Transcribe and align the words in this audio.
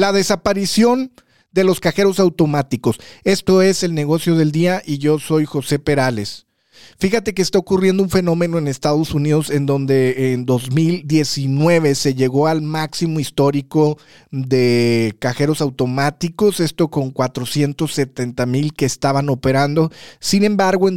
La 0.00 0.12
desaparición 0.14 1.12
de 1.52 1.62
los 1.62 1.78
cajeros 1.78 2.20
automáticos. 2.20 2.98
Esto 3.22 3.60
es 3.60 3.82
el 3.82 3.92
negocio 3.92 4.34
del 4.34 4.50
día 4.50 4.80
y 4.82 4.96
yo 4.96 5.18
soy 5.18 5.44
José 5.44 5.78
Perales. 5.78 6.46
Fíjate 6.98 7.34
que 7.34 7.42
está 7.42 7.58
ocurriendo 7.58 8.02
un 8.02 8.08
fenómeno 8.08 8.56
en 8.56 8.66
Estados 8.66 9.12
Unidos 9.12 9.50
en 9.50 9.66
donde 9.66 10.32
en 10.32 10.46
2019 10.46 11.94
se 11.94 12.14
llegó 12.14 12.46
al 12.46 12.62
máximo 12.62 13.20
histórico 13.20 13.98
de 14.30 15.14
cajeros 15.18 15.60
automáticos, 15.60 16.60
esto 16.60 16.88
con 16.88 17.10
470 17.10 18.46
mil 18.46 18.72
que 18.72 18.86
estaban 18.86 19.28
operando. 19.28 19.92
Sin 20.18 20.44
embargo, 20.44 20.88
en 20.88 20.96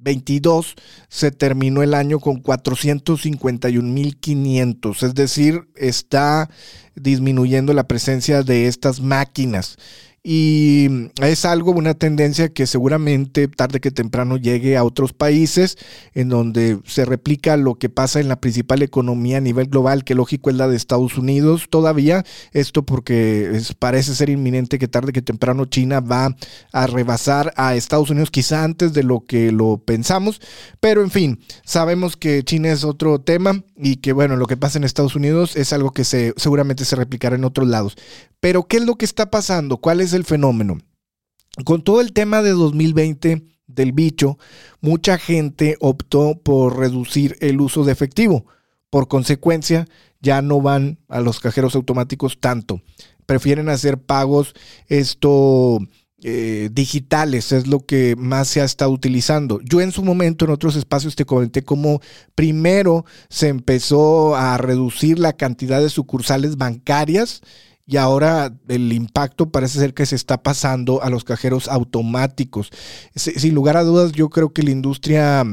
2022 0.00 0.74
se 1.08 1.30
terminó 1.30 1.82
el 1.82 1.94
año 1.94 2.20
con 2.20 2.42
451.500, 2.42 5.02
es 5.02 5.14
decir, 5.14 5.68
está 5.76 6.50
disminuyendo 6.94 7.72
la 7.72 7.86
presencia 7.86 8.42
de 8.42 8.66
estas 8.66 9.00
máquinas. 9.00 9.78
Y 10.22 11.10
es 11.22 11.46
algo, 11.46 11.72
una 11.72 11.94
tendencia 11.94 12.50
que 12.50 12.66
seguramente 12.66 13.48
tarde 13.48 13.80
que 13.80 13.90
temprano 13.90 14.36
llegue 14.36 14.76
a 14.76 14.84
otros 14.84 15.14
países 15.14 15.78
en 16.12 16.28
donde 16.28 16.78
se 16.84 17.06
replica 17.06 17.56
lo 17.56 17.76
que 17.76 17.88
pasa 17.88 18.20
en 18.20 18.28
la 18.28 18.38
principal 18.38 18.82
economía 18.82 19.38
a 19.38 19.40
nivel 19.40 19.68
global, 19.68 20.04
que 20.04 20.14
lógico 20.14 20.50
es 20.50 20.56
la 20.56 20.68
de 20.68 20.76
Estados 20.76 21.16
Unidos 21.16 21.68
todavía. 21.70 22.22
Esto 22.52 22.84
porque 22.84 23.62
parece 23.78 24.14
ser 24.14 24.28
inminente 24.28 24.78
que 24.78 24.88
tarde 24.88 25.12
que 25.12 25.22
temprano 25.22 25.64
China 25.64 26.00
va 26.00 26.36
a 26.70 26.86
rebasar 26.86 27.54
a 27.56 27.74
Estados 27.74 28.10
Unidos, 28.10 28.30
quizá 28.30 28.62
antes 28.62 28.92
de 28.92 29.04
lo 29.04 29.24
que 29.24 29.52
lo 29.52 29.78
pensamos. 29.78 30.42
Pero 30.80 31.02
en 31.02 31.10
fin, 31.10 31.40
sabemos 31.64 32.18
que 32.18 32.42
China 32.42 32.70
es 32.70 32.84
otro 32.84 33.22
tema 33.22 33.64
y 33.74 33.96
que 33.96 34.12
bueno, 34.12 34.36
lo 34.36 34.46
que 34.46 34.58
pasa 34.58 34.76
en 34.76 34.84
Estados 34.84 35.16
Unidos 35.16 35.56
es 35.56 35.72
algo 35.72 35.92
que 35.92 36.04
se, 36.04 36.34
seguramente 36.36 36.84
se 36.84 36.96
replicará 36.96 37.36
en 37.36 37.44
otros 37.44 37.66
lados. 37.66 37.96
Pero 38.40 38.66
¿qué 38.66 38.78
es 38.78 38.84
lo 38.84 38.96
que 38.96 39.04
está 39.04 39.30
pasando? 39.30 39.76
¿Cuál 39.76 40.00
es 40.00 40.12
el 40.12 40.24
fenómeno? 40.24 40.78
Con 41.64 41.82
todo 41.82 42.00
el 42.00 42.12
tema 42.12 42.42
de 42.42 42.50
2020 42.50 43.44
del 43.66 43.92
bicho, 43.92 44.38
mucha 44.80 45.18
gente 45.18 45.76
optó 45.80 46.40
por 46.42 46.78
reducir 46.78 47.36
el 47.40 47.60
uso 47.60 47.84
de 47.84 47.92
efectivo. 47.92 48.46
Por 48.88 49.08
consecuencia, 49.08 49.86
ya 50.20 50.42
no 50.42 50.60
van 50.60 50.98
a 51.08 51.20
los 51.20 51.40
cajeros 51.40 51.74
automáticos 51.74 52.40
tanto. 52.40 52.82
Prefieren 53.26 53.68
hacer 53.68 53.98
pagos 53.98 54.54
eh, 54.88 56.68
digitales, 56.72 57.52
es 57.52 57.66
lo 57.66 57.86
que 57.86 58.16
más 58.16 58.48
se 58.48 58.60
ha 58.60 58.64
estado 58.64 58.90
utilizando. 58.90 59.60
Yo 59.62 59.80
en 59.80 59.92
su 59.92 60.02
momento 60.02 60.44
en 60.44 60.50
otros 60.50 60.76
espacios 60.76 61.14
te 61.14 61.24
comenté 61.24 61.62
cómo 61.62 62.00
primero 62.34 63.04
se 63.28 63.48
empezó 63.48 64.34
a 64.34 64.56
reducir 64.56 65.18
la 65.18 65.34
cantidad 65.34 65.80
de 65.80 65.90
sucursales 65.90 66.56
bancarias 66.56 67.42
y 67.90 67.96
ahora 67.96 68.54
el 68.68 68.92
impacto 68.92 69.50
parece 69.50 69.80
ser 69.80 69.94
que 69.94 70.06
se 70.06 70.14
está 70.14 70.44
pasando 70.44 71.02
a 71.02 71.10
los 71.10 71.24
cajeros 71.24 71.66
automáticos. 71.66 72.70
Sin 73.16 73.52
lugar 73.52 73.76
a 73.76 73.82
dudas, 73.82 74.12
yo 74.12 74.30
creo 74.30 74.52
que 74.52 74.62
la 74.62 74.70
industria 74.70 75.44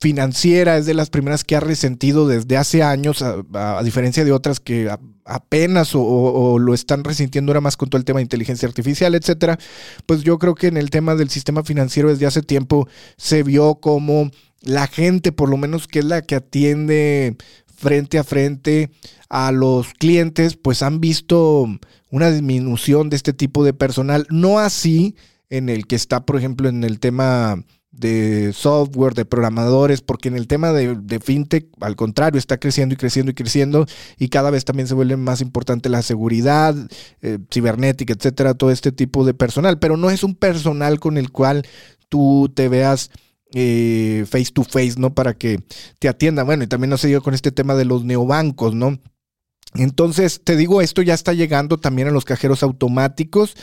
financiera 0.00 0.76
es 0.76 0.86
de 0.86 0.94
las 0.94 1.08
primeras 1.08 1.44
que 1.44 1.54
ha 1.54 1.60
resentido 1.60 2.26
desde 2.26 2.56
hace 2.56 2.82
años, 2.82 3.22
a, 3.22 3.80
diferencia 3.84 4.24
de 4.24 4.32
otras 4.32 4.58
que 4.58 4.92
apenas 5.24 5.92
o, 5.94 6.58
lo 6.58 6.74
están 6.74 7.04
resintiendo 7.04 7.52
ahora 7.52 7.60
más 7.60 7.76
con 7.76 7.88
todo 7.90 8.00
el 8.00 8.04
tema 8.04 8.18
de 8.18 8.24
inteligencia 8.24 8.66
artificial, 8.66 9.14
etcétera. 9.14 9.56
Pues 10.04 10.22
yo 10.22 10.40
creo 10.40 10.56
que 10.56 10.66
en 10.66 10.76
el 10.76 10.90
tema 10.90 11.14
del 11.14 11.30
sistema 11.30 11.62
financiero 11.62 12.08
desde 12.08 12.26
hace 12.26 12.42
tiempo 12.42 12.88
se 13.16 13.44
vio 13.44 13.76
como 13.76 14.32
la 14.62 14.88
gente, 14.88 15.30
por 15.30 15.48
lo 15.48 15.56
menos 15.58 15.86
que 15.86 16.00
es 16.00 16.04
la 16.04 16.22
que 16.22 16.34
atiende 16.34 17.36
frente 17.84 18.18
a 18.18 18.24
frente 18.24 18.90
a 19.28 19.52
los 19.52 19.92
clientes, 19.92 20.56
pues 20.56 20.82
han 20.82 21.00
visto 21.00 21.68
una 22.10 22.30
disminución 22.30 23.10
de 23.10 23.16
este 23.16 23.34
tipo 23.34 23.62
de 23.62 23.74
personal. 23.74 24.26
No 24.30 24.58
así 24.58 25.16
en 25.50 25.68
el 25.68 25.86
que 25.86 25.96
está, 25.96 26.24
por 26.24 26.36
ejemplo, 26.36 26.70
en 26.70 26.82
el 26.82 26.98
tema 26.98 27.62
de 27.90 28.54
software, 28.54 29.12
de 29.12 29.26
programadores, 29.26 30.00
porque 30.00 30.28
en 30.28 30.36
el 30.36 30.46
tema 30.46 30.72
de, 30.72 31.20
fintech, 31.20 31.66
al 31.80 31.94
contrario, 31.94 32.38
está 32.38 32.56
creciendo 32.56 32.94
y 32.94 32.96
creciendo 32.96 33.32
y 33.32 33.34
creciendo 33.34 33.86
y 34.18 34.28
cada 34.28 34.50
vez 34.50 34.64
también 34.64 34.88
se 34.88 34.94
vuelve 34.94 35.18
más 35.18 35.42
importante 35.42 35.90
la 35.90 36.00
seguridad, 36.00 36.74
eh, 37.20 37.38
cibernética, 37.52 38.14
etcétera, 38.14 38.54
todo 38.54 38.70
este 38.70 38.92
tipo 38.92 39.26
de 39.26 39.34
personal, 39.34 39.78
pero 39.78 39.98
no 39.98 40.08
es 40.08 40.24
un 40.24 40.34
personal 40.34 40.98
con 40.98 41.18
el 41.18 41.30
cual 41.30 41.66
tú 42.08 42.50
te 42.52 42.68
veas 42.68 43.10
eh, 43.54 44.26
face 44.28 44.52
to 44.52 44.64
face, 44.64 44.94
¿no? 44.98 45.14
Para 45.14 45.34
que 45.34 45.60
te 45.98 46.08
atiendan. 46.08 46.46
Bueno, 46.46 46.64
y 46.64 46.66
también 46.66 46.90
no 46.90 46.98
se 46.98 47.08
dio 47.08 47.22
con 47.22 47.34
este 47.34 47.52
tema 47.52 47.74
de 47.74 47.84
los 47.84 48.04
neobancos, 48.04 48.74
¿no? 48.74 48.98
Entonces, 49.74 50.40
te 50.44 50.56
digo, 50.56 50.80
esto 50.80 51.02
ya 51.02 51.14
está 51.14 51.32
llegando 51.32 51.78
también 51.78 52.08
a 52.08 52.12
los 52.12 52.24
cajeros 52.24 52.62
automáticos 52.62 53.56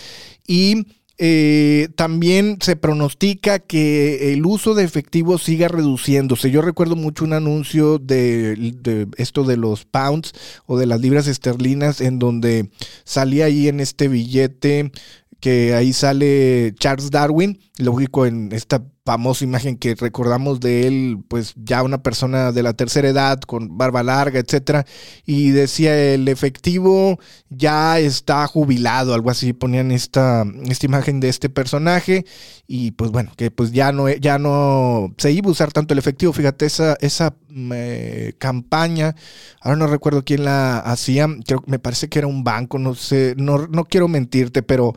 y 0.45 0.85
eh, 1.23 1.89
también 1.95 2.57
se 2.61 2.75
pronostica 2.75 3.59
que 3.59 4.33
el 4.33 4.45
uso 4.45 4.73
de 4.73 4.83
efectivo 4.83 5.37
siga 5.37 5.67
reduciéndose. 5.67 6.49
Yo 6.49 6.61
recuerdo 6.61 6.95
mucho 6.95 7.23
un 7.23 7.33
anuncio 7.33 7.99
de, 7.99 9.11
esto 9.17 9.43
de 9.43 9.55
los 9.55 9.85
pounds 9.85 10.33
o 10.65 10.79
de 10.79 10.87
las 10.87 10.99
libras 10.99 11.27
esterlinas 11.27 12.01
en 12.01 12.17
donde 12.17 12.71
salía 13.03 13.45
ahí 13.45 13.67
en 13.67 13.79
este 13.79 14.07
billete 14.07 14.91
que 15.39 15.73
ahí 15.73 15.93
sale 15.93 16.73
Charles 16.79 17.11
Darwin, 17.11 17.59
lógico 17.81 18.25
en 18.25 18.51
esta 18.51 18.83
famosa 19.03 19.43
imagen 19.43 19.77
que 19.77 19.95
recordamos 19.95 20.59
de 20.59 20.87
él, 20.87 21.19
pues 21.27 21.53
ya 21.55 21.81
una 21.81 22.03
persona 22.03 22.51
de 22.51 22.61
la 22.61 22.73
tercera 22.73 23.09
edad, 23.09 23.39
con 23.39 23.77
barba 23.77 24.03
larga, 24.03 24.39
etcétera, 24.39 24.85
y 25.25 25.49
decía 25.49 26.13
el 26.13 26.27
efectivo 26.27 27.19
ya 27.49 27.99
está 27.99 28.45
jubilado, 28.47 29.13
algo 29.13 29.31
así, 29.31 29.53
ponían 29.53 29.91
esta, 29.91 30.45
esta 30.67 30.85
imagen 30.85 31.19
de 31.19 31.29
este 31.29 31.49
personaje, 31.49 32.25
y 32.67 32.91
pues 32.91 33.11
bueno, 33.11 33.31
que 33.35 33.49
pues 33.49 33.71
ya 33.71 33.91
no, 33.91 34.07
ya 34.07 34.37
no 34.37 35.13
se 35.17 35.31
iba 35.31 35.47
a 35.49 35.51
usar 35.51 35.71
tanto 35.71 35.93
el 35.93 35.99
efectivo, 35.99 36.31
fíjate, 36.31 36.65
esa, 36.67 36.95
esa 37.01 37.35
campaña, 38.37 39.15
ahora 39.61 39.77
no 39.77 39.87
recuerdo 39.87 40.23
quién 40.23 40.45
la 40.45 40.77
hacía, 40.79 41.27
creo 41.45 41.63
me 41.65 41.79
parece 41.79 42.07
que 42.07 42.19
era 42.19 42.27
un 42.27 42.43
banco, 42.43 42.77
no 42.77 42.93
sé, 42.93 43.33
no, 43.37 43.67
no 43.67 43.85
quiero 43.85 44.07
mentirte, 44.07 44.61
pero 44.61 44.93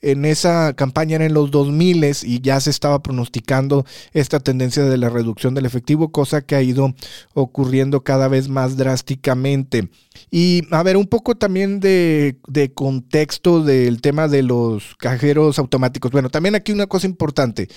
en 0.00 0.24
esa 0.24 0.74
campaña 0.74 1.16
era 1.16 1.26
en 1.26 1.34
los 1.34 1.50
2000 1.50 2.04
y 2.28 2.40
ya 2.40 2.60
se 2.60 2.70
estaba 2.70 3.02
pronosticando 3.02 3.86
esta 4.12 4.40
tendencia 4.40 4.84
de 4.84 4.98
la 4.98 5.08
reducción 5.08 5.54
del 5.54 5.66
efectivo, 5.66 6.12
cosa 6.12 6.42
que 6.42 6.54
ha 6.54 6.62
ido 6.62 6.94
ocurriendo 7.34 8.02
cada 8.02 8.28
vez 8.28 8.48
más 8.48 8.76
drásticamente. 8.76 9.88
Y 10.30 10.62
a 10.70 10.82
ver, 10.82 10.96
un 10.96 11.06
poco 11.06 11.36
también 11.36 11.80
de, 11.80 12.38
de 12.46 12.72
contexto 12.74 13.62
del 13.62 14.02
tema 14.02 14.28
de 14.28 14.42
los 14.42 14.94
cajeros 14.96 15.58
automáticos. 15.58 16.10
Bueno, 16.10 16.28
también 16.28 16.54
aquí 16.54 16.72
una 16.72 16.86
cosa 16.86 17.06
importante. 17.06 17.68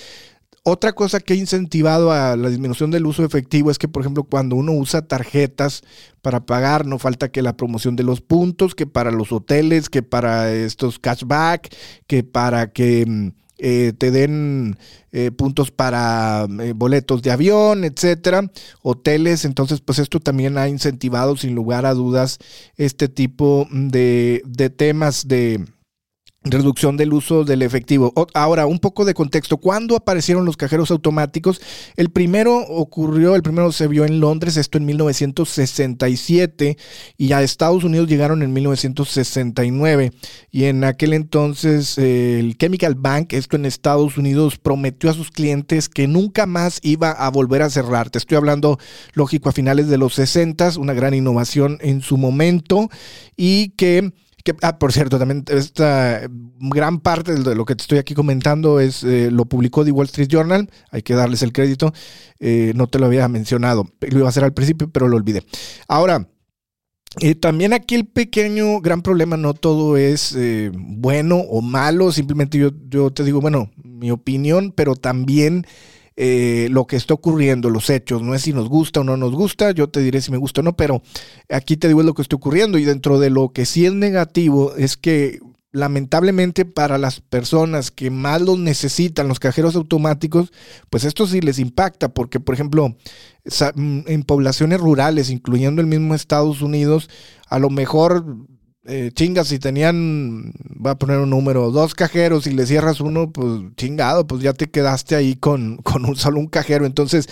Otra 0.64 0.92
cosa 0.92 1.18
que 1.18 1.32
ha 1.32 1.36
incentivado 1.36 2.12
a 2.12 2.36
la 2.36 2.48
disminución 2.48 2.92
del 2.92 3.06
uso 3.06 3.24
efectivo 3.24 3.72
es 3.72 3.78
que, 3.78 3.88
por 3.88 4.02
ejemplo, 4.02 4.22
cuando 4.22 4.54
uno 4.54 4.70
usa 4.70 5.02
tarjetas 5.02 5.82
para 6.20 6.46
pagar, 6.46 6.86
no 6.86 7.00
falta 7.00 7.32
que 7.32 7.42
la 7.42 7.56
promoción 7.56 7.96
de 7.96 8.04
los 8.04 8.20
puntos, 8.20 8.76
que 8.76 8.86
para 8.86 9.10
los 9.10 9.32
hoteles, 9.32 9.90
que 9.90 10.04
para 10.04 10.52
estos 10.52 11.00
cashback, 11.00 11.74
que 12.06 12.22
para 12.22 12.70
que 12.70 13.04
mm, 13.04 13.41
eh, 13.64 13.92
te 13.96 14.10
den 14.10 14.76
eh, 15.12 15.30
puntos 15.30 15.70
para 15.70 16.48
eh, 16.60 16.72
boletos 16.74 17.22
de 17.22 17.30
avión, 17.30 17.84
etcétera, 17.84 18.50
hoteles. 18.82 19.44
Entonces, 19.44 19.80
pues 19.80 20.00
esto 20.00 20.18
también 20.18 20.58
ha 20.58 20.68
incentivado, 20.68 21.36
sin 21.36 21.54
lugar 21.54 21.86
a 21.86 21.94
dudas, 21.94 22.38
este 22.76 23.08
tipo 23.08 23.68
de, 23.70 24.42
de 24.44 24.68
temas 24.68 25.28
de 25.28 25.64
reducción 26.44 26.96
del 26.96 27.12
uso 27.12 27.44
del 27.44 27.62
efectivo. 27.62 28.12
Ahora, 28.34 28.66
un 28.66 28.78
poco 28.78 29.04
de 29.04 29.14
contexto. 29.14 29.58
¿Cuándo 29.58 29.96
aparecieron 29.96 30.44
los 30.44 30.56
cajeros 30.56 30.90
automáticos? 30.90 31.60
El 31.96 32.10
primero 32.10 32.58
ocurrió, 32.58 33.36
el 33.36 33.42
primero 33.42 33.70
se 33.72 33.86
vio 33.86 34.04
en 34.04 34.20
Londres, 34.20 34.56
esto 34.56 34.78
en 34.78 34.86
1967, 34.86 36.76
y 37.16 37.32
a 37.32 37.42
Estados 37.42 37.84
Unidos 37.84 38.08
llegaron 38.08 38.42
en 38.42 38.52
1969. 38.52 40.12
Y 40.50 40.64
en 40.64 40.84
aquel 40.84 41.12
entonces 41.12 41.96
el 41.98 42.56
Chemical 42.58 42.94
Bank, 42.96 43.32
esto 43.34 43.56
en 43.56 43.66
Estados 43.66 44.18
Unidos, 44.18 44.58
prometió 44.58 45.10
a 45.10 45.14
sus 45.14 45.30
clientes 45.30 45.88
que 45.88 46.08
nunca 46.08 46.46
más 46.46 46.80
iba 46.82 47.12
a 47.12 47.30
volver 47.30 47.62
a 47.62 47.70
cerrar. 47.70 48.10
Te 48.10 48.18
estoy 48.18 48.36
hablando, 48.36 48.78
lógico, 49.14 49.48
a 49.48 49.52
finales 49.52 49.88
de 49.88 49.98
los 49.98 50.14
60, 50.14 50.78
una 50.78 50.92
gran 50.92 51.14
innovación 51.14 51.78
en 51.80 52.00
su 52.00 52.16
momento, 52.16 52.90
y 53.36 53.70
que 53.70 54.12
Ah, 54.62 54.78
por 54.78 54.92
cierto, 54.92 55.18
también 55.18 55.44
esta 55.48 56.22
gran 56.58 57.00
parte 57.00 57.34
de 57.34 57.54
lo 57.54 57.64
que 57.64 57.76
te 57.76 57.82
estoy 57.82 57.98
aquí 57.98 58.14
comentando 58.14 58.80
es 58.80 59.04
eh, 59.04 59.30
lo 59.30 59.44
publicó 59.44 59.84
The 59.84 59.92
Wall 59.92 60.06
Street 60.06 60.28
Journal. 60.28 60.68
Hay 60.90 61.02
que 61.02 61.14
darles 61.14 61.42
el 61.42 61.52
crédito. 61.52 61.92
Eh, 62.40 62.72
no 62.74 62.88
te 62.88 62.98
lo 62.98 63.06
había 63.06 63.28
mencionado. 63.28 63.88
Lo 64.00 64.18
iba 64.18 64.26
a 64.26 64.30
hacer 64.30 64.44
al 64.44 64.52
principio, 64.52 64.90
pero 64.90 65.08
lo 65.08 65.16
olvidé. 65.16 65.44
Ahora, 65.86 66.28
eh, 67.20 67.34
también 67.34 67.72
aquí 67.72 67.94
el 67.94 68.06
pequeño 68.06 68.80
gran 68.80 69.02
problema, 69.02 69.36
no 69.36 69.54
todo 69.54 69.96
es 69.96 70.36
bueno 70.72 71.36
o 71.36 71.60
malo, 71.60 72.10
simplemente 72.10 72.58
yo 72.58 73.10
te 73.12 73.22
digo, 73.22 73.40
bueno, 73.40 73.70
mi 73.76 74.10
opinión, 74.10 74.72
pero 74.74 74.96
también 74.96 75.66
eh, 76.16 76.68
lo 76.70 76.86
que 76.86 76.96
está 76.96 77.14
ocurriendo, 77.14 77.70
los 77.70 77.88
hechos, 77.90 78.22
no 78.22 78.34
es 78.34 78.42
si 78.42 78.52
nos 78.52 78.68
gusta 78.68 79.00
o 79.00 79.04
no 79.04 79.16
nos 79.16 79.32
gusta, 79.32 79.70
yo 79.72 79.88
te 79.88 80.00
diré 80.00 80.20
si 80.20 80.30
me 80.30 80.36
gusta 80.36 80.60
o 80.60 80.64
no, 80.64 80.76
pero 80.76 81.02
aquí 81.48 81.76
te 81.76 81.88
digo 81.88 82.02
lo 82.02 82.14
que 82.14 82.22
está 82.22 82.36
ocurriendo 82.36 82.78
y 82.78 82.84
dentro 82.84 83.18
de 83.18 83.30
lo 83.30 83.52
que 83.52 83.64
sí 83.64 83.86
es 83.86 83.94
negativo 83.94 84.74
es 84.76 84.96
que 84.96 85.40
lamentablemente 85.72 86.66
para 86.66 86.98
las 86.98 87.20
personas 87.20 87.90
que 87.90 88.10
más 88.10 88.42
los 88.42 88.58
necesitan, 88.58 89.26
los 89.26 89.40
cajeros 89.40 89.74
automáticos, 89.74 90.52
pues 90.90 91.04
esto 91.04 91.26
sí 91.26 91.40
les 91.40 91.58
impacta, 91.58 92.12
porque 92.12 92.40
por 92.40 92.54
ejemplo, 92.54 92.94
en 93.74 94.22
poblaciones 94.24 94.80
rurales, 94.80 95.30
incluyendo 95.30 95.80
el 95.80 95.86
mismo 95.86 96.14
Estados 96.14 96.60
Unidos, 96.60 97.08
a 97.48 97.58
lo 97.58 97.70
mejor 97.70 98.24
eh, 98.84 99.12
chingas, 99.14 99.46
si 99.46 99.60
tenían, 99.60 100.52
va 100.84 100.92
a 100.92 100.98
poner 100.98 101.18
un 101.18 101.30
número, 101.30 101.70
dos 101.70 101.94
cajeros 101.94 102.48
y 102.48 102.50
le 102.50 102.66
cierras 102.66 103.00
uno, 103.00 103.30
pues 103.30 103.62
chingado, 103.76 104.26
pues 104.26 104.42
ya 104.42 104.54
te 104.54 104.70
quedaste 104.70 105.14
ahí 105.14 105.36
con, 105.36 105.76
con 105.84 106.04
un 106.04 106.16
solo 106.16 106.40
un 106.40 106.48
cajero. 106.48 106.84
Entonces, 106.84 107.28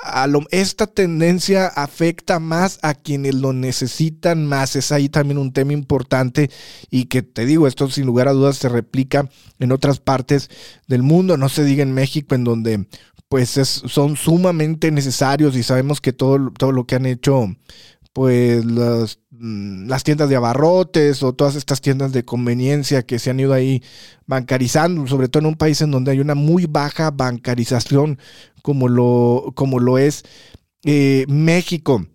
a 0.00 0.28
lo, 0.28 0.42
esta 0.50 0.86
tendencia 0.86 1.66
afecta 1.66 2.38
más 2.38 2.78
a 2.82 2.94
quienes 2.94 3.34
lo 3.34 3.52
necesitan 3.52 4.46
más. 4.46 4.76
Es 4.76 4.92
ahí 4.92 5.08
también 5.08 5.38
un 5.38 5.52
tema 5.52 5.72
importante 5.72 6.50
y 6.88 7.06
que 7.06 7.22
te 7.22 7.46
digo, 7.46 7.66
esto 7.66 7.90
sin 7.90 8.06
lugar 8.06 8.28
a 8.28 8.32
dudas 8.32 8.56
se 8.56 8.68
replica 8.68 9.28
en 9.58 9.72
otras 9.72 9.98
partes 9.98 10.50
del 10.86 11.02
mundo, 11.02 11.36
no 11.36 11.48
se 11.48 11.64
diga 11.64 11.82
en 11.82 11.94
México, 11.94 12.36
en 12.36 12.44
donde 12.44 12.86
pues 13.28 13.56
es, 13.56 13.68
son 13.86 14.16
sumamente 14.16 14.90
necesarios 14.90 15.56
y 15.56 15.62
sabemos 15.62 16.00
que 16.00 16.12
todo, 16.12 16.52
todo 16.52 16.70
lo 16.70 16.86
que 16.86 16.96
han 16.96 17.06
hecho 17.06 17.48
pues 18.12 18.64
las, 18.64 19.20
mm, 19.30 19.88
las, 19.88 20.04
tiendas 20.04 20.28
de 20.28 20.36
abarrotes 20.36 21.22
o 21.22 21.32
todas 21.32 21.54
estas 21.56 21.80
tiendas 21.80 22.12
de 22.12 22.24
conveniencia 22.24 23.02
que 23.04 23.18
se 23.18 23.30
han 23.30 23.40
ido 23.40 23.52
ahí 23.52 23.82
bancarizando, 24.26 25.06
sobre 25.06 25.28
todo 25.28 25.40
en 25.40 25.46
un 25.46 25.56
país 25.56 25.80
en 25.80 25.90
donde 25.90 26.10
hay 26.12 26.20
una 26.20 26.34
muy 26.34 26.66
baja 26.66 27.10
bancarización 27.10 28.18
como 28.62 28.88
lo, 28.88 29.52
como 29.54 29.80
lo 29.80 29.98
es 29.98 30.24
eh, 30.84 31.24
México. 31.28 32.06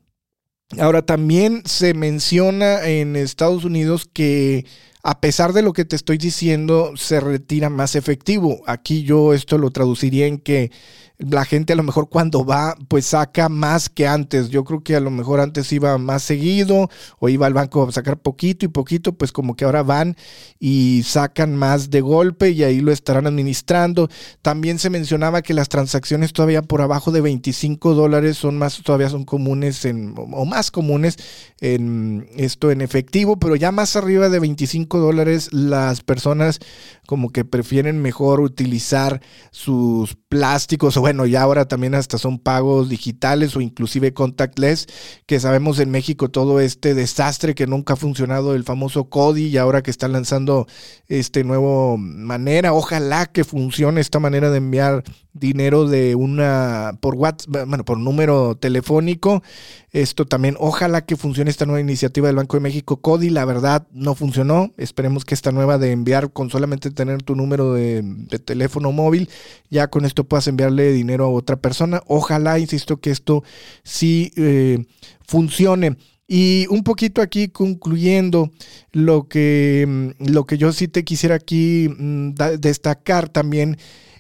Ahora 0.80 1.02
también 1.02 1.64
se 1.66 1.94
menciona 1.94 2.86
en 2.86 3.16
Estados 3.16 3.64
Unidos 3.64 4.10
que 4.12 4.66
a 5.08 5.22
pesar 5.22 5.54
de 5.54 5.62
lo 5.62 5.72
que 5.72 5.86
te 5.86 5.96
estoy 5.96 6.18
diciendo, 6.18 6.92
se 6.98 7.22
retira 7.22 7.70
más 7.70 7.96
efectivo. 7.96 8.62
Aquí 8.68 9.04
yo 9.04 9.34
esto 9.34 9.58
lo 9.58 9.72
traduciría 9.72 10.28
en 10.28 10.38
que 10.38 10.70
la 11.18 11.46
gente 11.46 11.74
a 11.74 11.76
lo 11.76 11.84
mejor 11.84 12.10
cuando 12.10 12.46
va, 12.46 12.76
pues 12.88 13.08
saca 13.08 13.50
más 13.50 13.90
que 13.90 14.08
antes. 14.08 14.50
Yo 14.50 14.64
creo 14.64 14.84
que 14.84 14.96
a 14.96 15.00
lo 15.00 15.10
mejor 15.10 15.40
antes 15.40 15.72
iba 15.72 15.98
más 15.98 16.22
seguido 16.24 16.90
o 17.20 17.30
iba 17.30 17.48
al 17.48 17.54
banco 17.54 17.88
a 17.88 17.92
sacar 17.92 18.18
poquito 18.18 18.66
y 18.66 18.70
poquito, 18.70 19.14
pues 19.14 19.32
como 19.32 19.56
que 19.56 19.66
ahora 19.66 19.82
van 19.82 20.16
y 20.60 21.04
sacan 21.04 21.56
más 21.56 21.90
de 21.90 22.02
golpe 22.02 22.52
y 22.52 22.64
ahí 22.64 22.82
lo 22.82 22.92
estarán 22.92 23.26
administrando. 23.26 24.10
También 24.42 24.78
se 24.78 24.90
mencionaba 24.90 25.42
que 25.42 25.56
las 25.56 25.70
transacciones 25.70 26.34
todavía 26.34 26.62
por 26.62 26.82
abajo 26.82 27.12
de 27.12 27.22
25 27.22 27.96
dólares 27.96 28.38
son 28.38 28.58
más, 28.58 28.84
todavía 28.84 29.10
son 29.10 29.24
comunes 29.24 29.86
en, 29.86 30.14
o 30.18 30.46
más 30.46 30.70
comunes 30.70 31.18
en 31.62 32.28
esto 32.36 32.70
en 32.70 32.82
efectivo, 32.82 33.38
pero 33.38 33.56
ya 33.56 33.72
más 33.72 33.96
arriba 33.96 34.30
de 34.30 34.40
25 34.40 34.97
dólares 35.00 35.50
las 35.54 36.02
personas 36.02 36.60
como 37.08 37.32
que 37.32 37.46
prefieren 37.46 38.02
mejor 38.02 38.42
utilizar 38.42 39.22
sus 39.52 40.18
plásticos 40.28 40.98
o 40.98 41.02
bueno, 41.02 41.26
ya 41.26 41.42
ahora 41.42 41.68
también 41.68 41.96
hasta 41.96 42.18
son 42.18 42.38
pagos 42.38 42.90
digitales 42.90 43.56
o 43.56 43.62
inclusive 43.62 44.14
contactless, 44.14 44.88
que 45.26 45.40
sabemos 45.40 45.80
en 45.80 45.90
México 45.90 46.30
todo 46.30 46.60
este 46.60 46.94
desastre 46.94 47.56
que 47.56 47.66
nunca 47.68 47.94
ha 47.94 47.98
funcionado, 47.98 48.54
el 48.56 48.64
famoso 48.64 49.06
CODI, 49.06 49.48
y 49.48 49.58
ahora 49.58 49.82
que 49.82 49.92
están 49.92 50.12
lanzando 50.12 50.68
este 51.08 51.44
nuevo 51.44 51.98
manera, 51.98 52.74
ojalá 52.74 53.26
que 53.26 53.44
funcione 53.44 54.02
esta 54.02 54.20
manera 54.20 54.50
de 54.50 54.58
enviar 54.58 55.04
dinero 55.34 55.88
de 55.88 56.16
una 56.16 56.98
por 57.02 57.16
WhatsApp, 57.16 57.68
bueno, 57.68 57.86
por 57.86 58.00
número 58.00 58.56
telefónico. 58.56 59.44
Esto 59.92 60.26
también, 60.26 60.56
ojalá 60.60 61.06
que 61.06 61.16
funcione 61.16 61.50
esta 61.50 61.66
nueva 61.66 61.82
iniciativa 61.82 62.28
del 62.28 62.36
Banco 62.36 62.58
de 62.58 62.62
México, 62.62 63.02
CODI, 63.02 63.30
la 63.30 63.46
verdad 63.46 63.88
no 63.92 64.16
funcionó. 64.16 64.74
Esperemos 64.78 65.26
que 65.26 65.34
esta 65.34 65.52
nueva 65.52 65.78
de 65.78 65.92
enviar 65.92 66.32
con 66.32 66.50
solamente 66.50 66.92
tener 66.92 67.24
tu 67.24 67.36
número 67.36 67.74
de, 67.74 68.04
teléfono 68.46 68.92
móvil, 68.92 69.30
ya 69.70 69.88
con 69.88 70.06
esto 70.06 70.24
puedas 70.24 70.48
enviarle 70.48 70.94
dinero 70.94 71.26
a 71.26 71.30
otra 71.30 71.58
persona. 71.58 72.02
Ojalá, 72.06 72.60
insisto, 72.60 72.98
que 72.98 73.12
esto 73.12 73.44
sí 73.84 74.32
eh, 74.38 74.86
funcione. 75.26 75.98
Y 76.28 76.68
un 76.70 76.84
poquito 76.84 77.22
aquí 77.22 77.48
concluyendo 77.48 78.52
lo 78.92 79.28
que, 79.28 79.86
mm, 79.88 80.32
lo 80.32 80.46
que 80.46 80.58
yo 80.58 80.72
sí 80.74 80.88
te 80.88 81.04
quisiera 81.04 81.36
aquí 81.36 81.90
mm, 81.90 82.34
destacar 82.60 83.30
también 83.30 83.78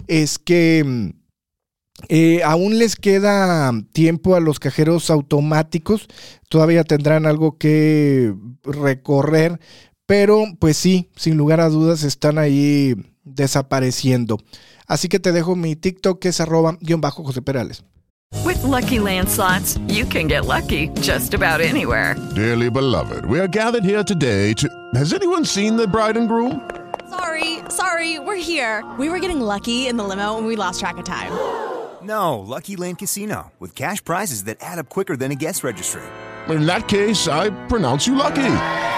es 0.07 0.39
que 0.39 0.83
mm, 0.85 1.09
eh, 2.09 2.41
aún 2.43 2.77
les 2.77 2.95
queda 2.95 3.71
tiempo 3.91 4.35
a 4.35 4.39
los 4.39 4.59
cajeros 4.59 5.09
automáticos, 5.09 6.07
todavía 6.47 6.83
tendrán 6.83 7.25
algo 7.25 7.57
que 7.57 8.33
recorrer, 8.63 9.59
pero 10.07 10.45
pues 10.57 10.77
sí, 10.77 11.09
sin 11.15 11.37
lugar 11.37 11.59
a 11.59 11.69
dudas 11.69 12.03
están 12.03 12.39
ahí 12.39 12.95
desapareciendo. 13.23 14.39
Así 14.87 15.09
que 15.09 15.19
te 15.19 15.31
dejo 15.31 15.55
mi 15.55 15.75
TikTok 15.75 16.19
que 16.19 16.29
es 16.29 16.41
arroba 16.41 16.77
guión 16.81 17.01
bajo 17.01 17.23
José 17.23 17.43
Perales. 17.43 17.83
With 18.43 18.61
lucky 18.63 18.99
landslots, 18.99 19.79
you 19.87 20.05
can 20.05 20.27
get 20.27 20.45
lucky 20.45 20.89
just 21.01 21.33
about 21.33 21.61
anywhere. 21.61 22.15
Dearly 22.35 22.69
beloved, 22.69 23.25
we 23.25 23.39
are 23.39 23.47
gathered 23.47 23.83
here 23.83 24.03
today 24.03 24.53
to. 24.55 24.67
Has 24.95 25.13
anyone 25.13 25.45
seen 25.45 25.77
the 25.77 25.87
bride 25.87 26.17
and 26.17 26.27
groom? 26.27 26.61
Sorry, 27.09 27.59
sorry, 27.69 28.19
we're 28.19 28.35
here. 28.35 28.83
We 28.97 29.09
were 29.09 29.19
getting 29.19 29.39
lucky 29.39 29.87
in 29.87 29.97
the 29.97 30.03
limo 30.03 30.37
and 30.37 30.45
we 30.47 30.55
lost 30.55 30.79
track 30.79 30.97
of 30.97 31.05
time. 31.05 31.31
No, 32.03 32.39
Lucky 32.39 32.75
Land 32.77 32.99
Casino, 32.99 33.51
with 33.59 33.75
cash 33.75 34.03
prizes 34.03 34.45
that 34.45 34.57
add 34.61 34.77
up 34.77 34.87
quicker 34.89 35.17
than 35.17 35.31
a 35.31 35.35
guest 35.35 35.63
registry. 35.63 36.03
In 36.47 36.65
that 36.65 36.87
case, 36.87 37.27
I 37.27 37.49
pronounce 37.67 38.07
you 38.07 38.15
lucky. 38.15 38.86